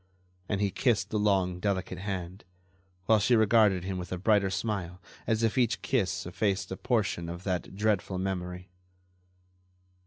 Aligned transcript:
And 0.49 0.61
he 0.61 0.71
kissed 0.71 1.11
the 1.11 1.19
long, 1.19 1.59
delicate 1.59 1.99
hand, 1.99 2.43
while 3.05 3.19
she 3.19 3.35
regarded 3.35 3.83
him 3.83 3.99
with 3.99 4.11
a 4.11 4.17
brighter 4.17 4.49
smile 4.49 4.99
as 5.27 5.43
if 5.43 5.59
each 5.59 5.83
kiss 5.83 6.25
effaced 6.25 6.71
a 6.71 6.75
portion 6.75 7.29
of 7.29 7.43
that 7.43 7.75
dreadful 7.75 8.17
memory. 8.17 8.71